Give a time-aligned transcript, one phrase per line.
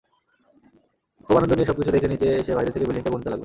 [1.27, 3.39] খুব আনন্দ নিয়ে সবকিছু দেখে নিচে এসে বাইরে থেকে বিল্ডিংটা গুনতে লাগলে।